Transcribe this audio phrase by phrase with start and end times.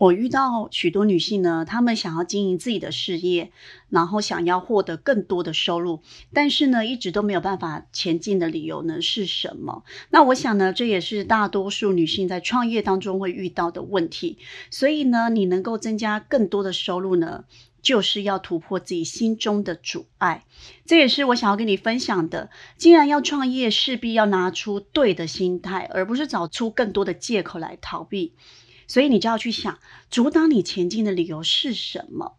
[0.00, 3.52] 我遇到许多女性呢，她们想要经营自己的事业，
[3.90, 6.00] 然后想要获得更多的收入，
[6.32, 9.84] 但是呢，一直都没有办法前进的理由呢是什么？
[10.08, 14.38] 那我想呢，这也是大多数女性在创业当中会遇到的问题。
[14.70, 17.44] 所以呢，你能够增加更多的收入呢，
[17.82, 20.46] 就是要突破自己心中的阻碍。
[20.86, 22.48] 这也是我想要跟你分享的。
[22.78, 28.32] 既然要创业，势必要拿出对的心态，而不是找出更多的借口来逃避。
[28.90, 29.78] 所以你就要去想，
[30.10, 32.32] 阻挡你前进的理由是什么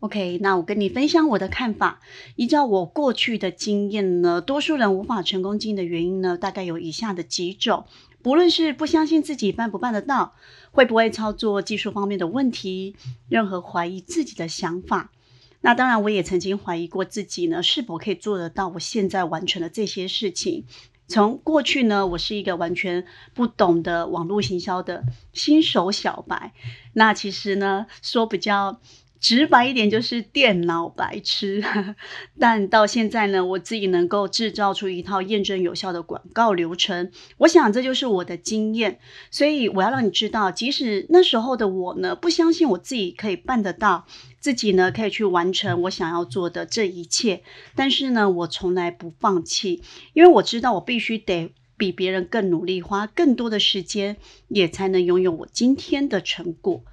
[0.00, 2.02] ？OK，那我跟你分享我的看法。
[2.36, 7.86] 依照我过去的经验呢，多数人无法成功经营的原因呢，大概有以下的几种：
[8.20, 10.34] 不论是不相信自己办不办得到，
[10.72, 12.94] 会不会操作技术方面的问题，
[13.30, 15.10] 任何怀疑自己的想法。
[15.62, 20.66] 那当然，我也曾经怀疑过自己呢，是否可以做得到我现在完成的这些事情。
[21.06, 26.52] 从过去呢，我是一个完全不懂得网络行销的新手小白。
[26.94, 28.80] 那其实呢，说比较。
[29.24, 31.64] 直白一点就是电脑白痴，
[32.38, 38.98] 但到现在呢，我自己能够制造出一套验证有效的广告流程，我想这就是我的经验。
[39.30, 44.04] 所以我要让你知道，即使那时候的我呢，不相信我自己可以办得到，
[44.40, 47.42] 自己呢可以去完成我想要做的这一切，
[47.74, 56.84] 但是呢，我从来不放弃，因为我知道我必须得比别人更努力，花更多的时间，也才能拥有我今天的成果。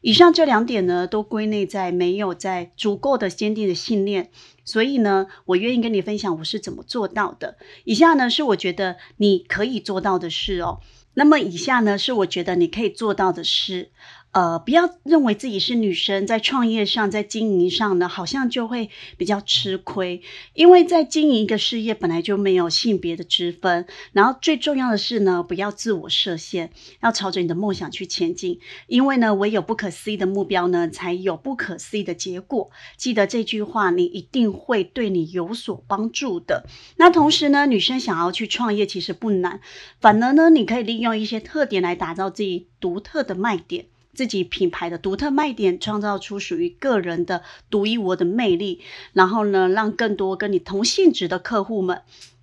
[0.00, 4.30] 以上这两点呢，都归类在没有在足够的坚定的信念，
[4.64, 7.58] 所以呢，我愿意跟你分享我是怎么做到的。
[7.84, 10.80] 以下呢是我觉得你可以做到的事哦。
[11.14, 13.90] 那么以下呢是我觉得你可以做到的事。
[14.32, 20.22] 呃，不要认为自己是女生，在创业上，在经营上呢，好像就会比较吃亏，
[20.54, 23.86] 因为在经营一个事业本来就没有性别的之分。
[24.12, 26.70] 然后最重要的是呢，不要自我设限，
[27.02, 28.60] 要朝着你的梦想去前进。
[28.86, 32.70] 因为呢，唯有不可思议的目标呢，才有不可思议的结果。
[32.96, 36.66] 记得这句话，你一定会对你有所帮助的。
[36.98, 39.60] 那同时呢，女生想要去创业其实不难，
[40.00, 43.86] 反而呢，你可以利用一些特点来打造自己独特的卖点。
[44.12, 48.80] 自己品牌的独特卖点，创造出属于个人的独一无二的魅力，
[49.12, 52.02] 然后呢，让更多跟你同性质的客户们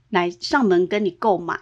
[0.09, 1.59] 来上门跟你购买。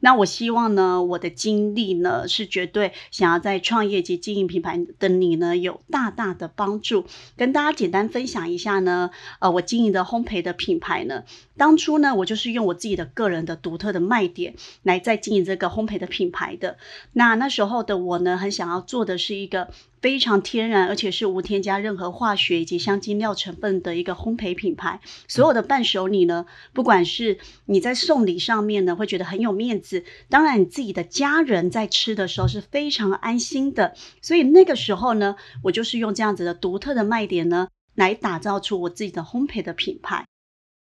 [0.00, 7.04] 那我希望呢，我的经历呢，是绝对想要在创业及经营品牌的你呢，有大大的帮助。
[7.36, 9.10] 跟大家简单分享一下呢，
[9.40, 11.24] 呃，我经营的烘焙的品牌呢，
[11.56, 16.78] 当初呢，我就是用我自己的个人的独特的卖点来在经营这个烘焙的品牌的。
[17.12, 19.68] 那那时候的我呢，很想要做的是一个。
[20.00, 25.00] 非常天然，而且是无添加任何化学以及香精料成分的一个烘焙品牌。
[25.26, 29.87] 所有的伴手礼呢，不管是你在送礼上面呢，会觉得很有面子；
[30.28, 33.94] 当然，你自己的家人在吃的时候是非常安心的。
[34.22, 40.26] 所以那个时候呢，我就是用这样子的独特的卖点呢，来打造出我自己的烘焙的品牌。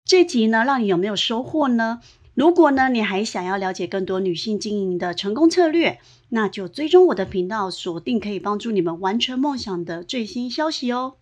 [0.05, 2.01] 这集呢，让你有没有收获呢？
[2.33, 11.18] 如果呢，你还想要了解更多女性经营的成功策略，那就追踪我的频道，锁定可以帮助你们完成梦想的最新消息哦。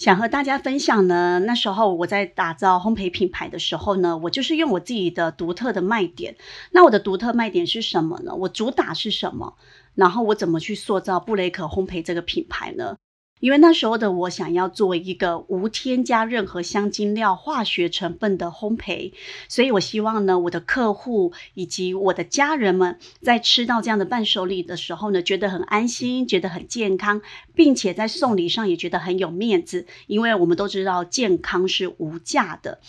[0.00, 6.36] 想和大家分享呢，那时候我在打造烘焙品牌的时候呢，我就是用我自己的独特的卖点。
[6.70, 8.34] 那我的独特卖点是什么呢？
[8.34, 9.58] 我主打是什么？
[9.94, 12.96] 然后我怎么去塑造布雷可烘焙这个品牌呢？
[13.40, 19.12] 因为那时候的我想要做一个无添加任何香精料、化学成分的烘焙，
[19.48, 27.22] 所以我希望呢，我的客户以及我的家人们在吃到这样的伴手礼的时候呢，觉得很安心，觉得很健康，
[27.54, 29.86] 并且在送礼上也觉得很有面子。
[30.06, 32.80] 因为我们都知道健康是无价的，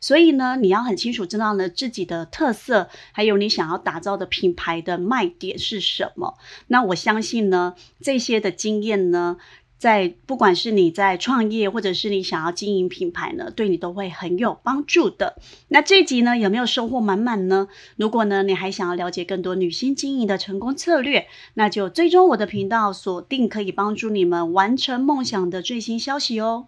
[0.00, 6.34] 所以呢，你要很清楚知道呢自己的特色，还有你想要打造的品牌的卖点是什么。
[6.66, 9.36] 那我相信呢，这些的经验呢。
[9.80, 15.36] 在不管是你在创业，或者是你想要经营品牌呢，对你都会很有帮助的。
[15.68, 17.66] 那这集呢，有没有收获满满呢？
[17.96, 26.66] 如果呢，你还想要了解更多女性经营的成功策略，那就追踪我的频道，锁定可以帮助你们完成梦想的最新消息哦。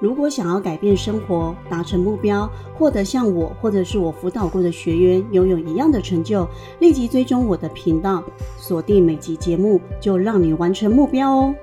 [0.00, 6.48] 如果想要改变生活、达成目标、获得像我或者是我辅导过的学员拥有一样的成就，
[6.80, 8.24] 立即追踪我的频道，
[8.58, 11.54] 锁定每集节目，就让你完成目标哦。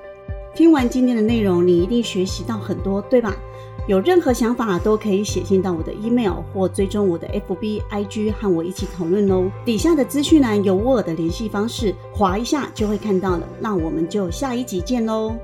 [0.54, 3.34] 听完今天的内容，你一定学习到很多，对吧？
[3.86, 9.50] 有任何想法都可以写信到我的 email 或追踪我的 FB、IG 和我一起讨论哦。
[9.64, 13.46] 底下的资讯栏有我的联系方式，划一下就会看到了。
[13.60, 15.34] 那我们就下一集见喽。